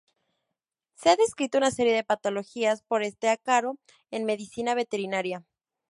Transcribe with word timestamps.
Se 0.95 1.11
ha 1.11 1.15
descrito 1.15 1.59
una 1.59 1.69
serie 1.69 1.93
de 1.93 2.03
patologías 2.03 2.81
por 2.81 3.03
este 3.03 3.29
ácaro 3.29 3.77
en 4.09 4.25
medicina 4.25 4.73
veterinaria. 4.73 5.45